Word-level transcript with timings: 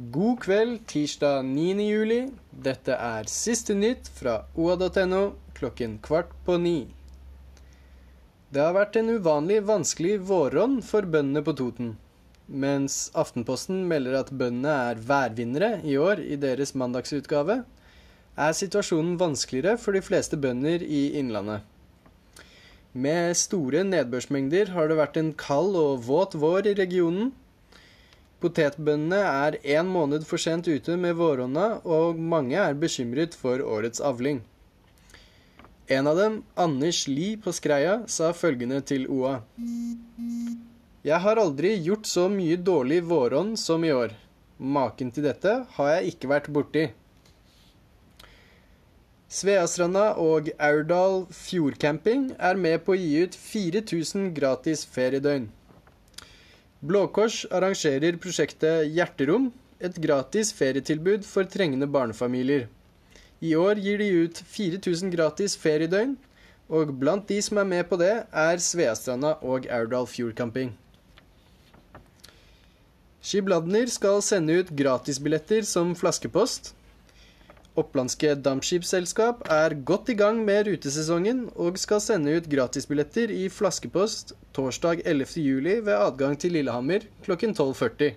God 0.00 0.38
kveld 0.40 0.86
tirsdag 0.88 1.42
9. 1.44 1.82
juli. 1.84 2.20
Dette 2.50 2.94
er 2.96 3.26
siste 3.28 3.74
nytt 3.76 4.06
fra 4.16 4.38
oa.no 4.56 5.18
klokken 5.52 5.98
kvart 6.00 6.30
på 6.46 6.54
ni. 6.56 6.86
Det 8.48 8.62
har 8.64 8.72
vært 8.78 8.96
en 8.96 9.10
uvanlig 9.12 9.58
vanskelig 9.68 10.14
våronn 10.30 10.78
for 10.86 11.04
bøndene 11.04 11.42
på 11.44 11.52
Toten. 11.58 11.90
Mens 12.48 13.10
Aftenposten 13.12 13.82
melder 13.90 14.16
at 14.22 14.32
bøndene 14.32 14.78
er 14.86 15.02
værvinnere 15.10 15.70
i 15.84 15.98
år 16.00 16.24
i 16.24 16.40
deres 16.40 16.72
mandagsutgave, 16.72 17.58
er 18.40 18.56
situasjonen 18.56 19.18
vanskeligere 19.20 19.76
for 19.76 19.92
de 19.92 20.00
fleste 20.06 20.40
bønder 20.40 20.80
i 20.80 21.10
Innlandet. 21.20 21.60
Med 22.96 23.36
store 23.36 23.84
nedbørsmengder 23.84 24.72
har 24.72 24.88
det 24.88 24.96
vært 25.02 25.20
en 25.20 25.34
kald 25.36 25.76
og 25.76 26.06
våt 26.08 26.40
vår 26.40 26.72
i 26.72 26.78
regionen. 26.80 27.34
Potetbøndene 28.40 29.18
er 29.20 29.56
én 29.76 29.88
måned 29.92 30.24
for 30.24 30.40
sent 30.40 30.68
ute 30.68 30.94
med 30.96 31.18
våronna, 31.18 31.80
og 31.84 32.16
mange 32.16 32.56
er 32.56 32.78
bekymret 32.78 33.36
for 33.36 33.60
årets 33.60 34.00
avling. 34.00 34.40
En 35.90 36.06
av 36.06 36.16
dem, 36.16 36.38
Anders 36.56 37.02
Lie 37.10 37.36
på 37.42 37.52
Skreia, 37.52 37.98
sa 38.06 38.30
følgende 38.32 38.78
til 38.86 39.04
OA. 39.10 39.40
Jeg 41.04 41.20
har 41.24 41.40
aldri 41.42 41.74
gjort 41.84 42.08
så 42.08 42.28
mye 42.32 42.56
dårlig 42.56 43.02
våronn 43.10 43.56
som 43.60 43.84
i 43.84 43.92
år. 43.92 44.14
Maken 44.60 45.12
til 45.12 45.24
dette 45.28 45.54
har 45.76 45.92
jeg 45.96 46.14
ikke 46.14 46.32
vært 46.32 46.50
borti. 46.52 46.86
Sveastranda 49.30 50.10
og 50.18 50.48
Aurdal 50.58 51.24
fjordcamping 51.32 52.30
er 52.38 52.56
med 52.58 52.82
på 52.86 52.96
å 52.96 53.00
gi 53.00 53.24
ut 53.24 53.36
4000 53.38 54.32
gratis 54.36 54.82
feriedøgn. 54.90 55.50
Blå 56.80 57.02
Kors 57.12 57.42
arrangerer 57.52 58.16
prosjektet 58.16 58.86
Hjerterom, 58.88 59.50
et 59.84 59.98
gratis 60.00 60.48
ferietilbud 60.56 61.26
for 61.28 61.44
trengende 61.44 61.84
barnefamilier. 61.84 62.70
I 63.44 63.52
år 63.52 63.76
gir 63.84 64.00
de 64.00 64.06
ut 64.24 64.40
4000 64.48 65.12
gratis 65.12 65.58
feriedøgn, 65.60 66.14
og 66.72 66.94
blant 67.02 67.28
de 67.28 67.36
som 67.44 67.60
er 67.60 67.68
med 67.68 67.84
på 67.90 67.98
det, 68.00 68.14
er 68.32 68.62
Sveastranda 68.64 69.34
og 69.44 69.68
Aurdal 69.68 70.08
fjordcamping. 70.08 70.72
Skibladner 73.20 73.92
skal 73.92 74.24
sende 74.24 74.56
ut 74.62 74.72
gratisbilletter 74.72 75.68
som 75.68 75.92
flaskepost. 75.92 76.72
Opplandske 77.80 78.34
dampskipsselskap 78.44 79.46
er 79.48 79.74
godt 79.88 80.10
i 80.12 80.16
gang 80.18 80.42
med 80.44 80.66
rutesesongen 80.68 81.46
og 81.54 81.78
skal 81.80 82.02
sende 82.04 82.34
ut 82.36 82.48
gratisbilletter 82.50 83.32
i 83.32 83.46
flaskepost 83.52 84.34
torsdag 84.56 85.00
11. 85.04 85.38
juli 85.40 85.78
ved 85.80 85.94
adgang 85.96 86.36
til 86.40 86.52
Lillehammer 86.58 87.06
klokken 87.24 87.54
12.40. 87.56 88.10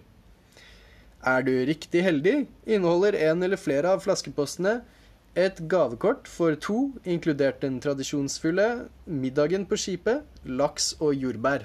Er 1.24 1.46
du 1.48 1.54
riktig 1.70 2.04
heldig, 2.04 2.48
inneholder 2.68 3.16
en 3.30 3.46
eller 3.48 3.62
flere 3.62 3.94
av 3.96 4.04
flaskepostene 4.04 4.82
et 5.40 5.62
gavekort 5.72 6.28
for 6.30 6.54
to, 6.62 6.92
inkludert 7.06 7.64
den 7.64 7.80
tradisjonsfulle 7.82 8.68
middagen 9.06 9.64
på 9.66 9.80
skipet, 9.80 10.28
laks 10.46 10.92
og 11.00 11.16
jordbær. 11.18 11.64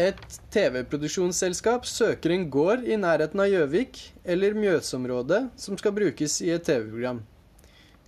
Et 0.00 0.16
TV-produksjonsselskap 0.48 1.84
søker 1.84 2.32
en 2.32 2.46
gård 2.48 2.86
i 2.88 2.96
nærheten 2.96 3.42
av 3.44 3.50
Gjøvik 3.50 3.98
eller 4.24 4.54
Mjøsområdet 4.56 5.42
som 5.60 5.76
skal 5.76 5.92
brukes 5.92 6.38
i 6.40 6.48
et 6.54 6.64
TV-program. 6.64 7.20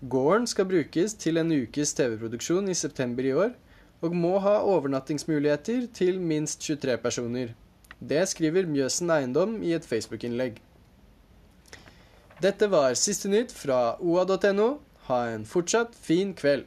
Gården 0.01 0.47
skal 0.49 0.65
brukes 0.71 1.13
til 1.21 1.37
en 1.37 1.53
ukes 1.53 1.93
TV-produksjon 1.93 2.71
i 2.73 2.79
september 2.79 3.29
i 3.29 3.35
år, 3.37 3.53
og 4.01 4.17
må 4.17 4.39
ha 4.41 4.63
overnattingsmuligheter 4.65 5.85
til 5.93 6.21
minst 6.25 6.65
23 6.65 6.97
personer. 7.05 7.53
Det 8.01 8.25
skriver 8.33 8.65
Mjøsen 8.65 9.13
Eiendom 9.13 9.61
i 9.63 9.77
et 9.77 9.85
Facebook-innlegg. 9.85 10.57
Dette 12.41 12.71
var 12.73 12.97
siste 12.97 13.29
nytt 13.29 13.53
fra 13.53 13.99
oa.no. 14.01 14.79
Ha 15.05 15.21
en 15.37 15.45
fortsatt 15.45 15.93
fin 16.01 16.33
kveld. 16.33 16.65